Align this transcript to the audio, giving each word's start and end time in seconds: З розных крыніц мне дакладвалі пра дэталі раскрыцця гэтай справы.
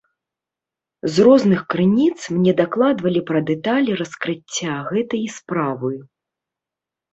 З 1.15 1.25
розных 1.27 1.59
крыніц 1.73 2.19
мне 2.39 2.51
дакладвалі 2.63 3.21
пра 3.29 3.39
дэталі 3.51 3.99
раскрыцця 4.01 4.75
гэтай 4.91 5.23
справы. 5.37 5.95